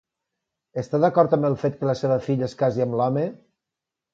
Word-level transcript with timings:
Està 0.81 1.01
d'acord 1.03 1.35
amb 1.37 1.47
el 1.51 1.57
fet 1.65 1.77
que 1.81 1.91
la 1.91 1.97
seva 2.01 2.17
filla 2.29 2.49
es 2.51 2.59
casi 2.63 2.87
amb 2.87 2.99
l'home? 3.03 3.29